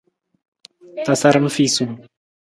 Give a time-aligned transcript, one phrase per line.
[1.05, 1.93] Tasaram fiisung.